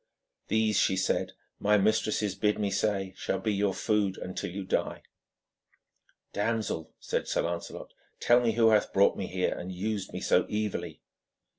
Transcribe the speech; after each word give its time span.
'These,' 0.47 0.79
she 0.79 0.97
said, 0.97 1.33
'my 1.59 1.77
mistresses 1.77 2.33
bid 2.33 2.57
me 2.57 2.71
say 2.71 3.13
shall 3.15 3.37
be 3.37 3.53
your 3.53 3.71
food 3.71 4.17
until 4.17 4.49
you 4.49 4.63
die.' 4.63 5.03
'Damsel,' 6.33 6.91
said 6.99 7.27
Lancelot, 7.35 7.93
'tell 8.19 8.39
me 8.41 8.53
who 8.53 8.69
hath 8.69 8.93
brought 8.93 9.15
me 9.15 9.27
here 9.27 9.53
and 9.53 9.71
used 9.71 10.11
me 10.11 10.19
so 10.19 10.45
evilly.' 10.45 11.03